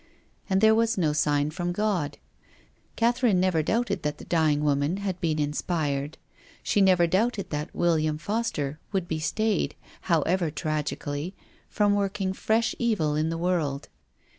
And 0.49 0.61
there 0.61 0.73
was 0.73 0.97
no 0.97 1.13
sign 1.13 1.51
from 1.51 1.71
God. 1.73 2.17
Catherine 2.95 3.39
never 3.39 3.61
doubted 3.61 4.01
that 4.01 4.17
the 4.17 4.25
dying 4.25 4.63
woman 4.63 4.97
had 4.97 5.21
been 5.21 5.37
inspired. 5.37 6.17
She 6.63 6.81
never 6.81 7.05
doubted 7.05 7.51
that" 7.51 7.69
Will 7.75 7.99
iam 7.99 8.17
Foster" 8.17 8.79
would 8.91 9.07
be 9.07 9.19
stayed, 9.19 9.75
however 10.09 10.49
tragically, 10.49 11.35
from 11.69 11.93
working 11.93 12.33
fresh 12.33 12.73
evil 12.79 13.13
in 13.15 13.29
the 13.29 13.37
world. 13.37 13.89